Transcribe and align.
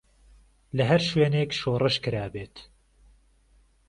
لە 0.77 0.83
هەر 0.89 1.01
شوێنێك 1.09 1.51
شۆرش 1.59 1.95
کرا 2.03 2.25
بێت. 2.33 2.55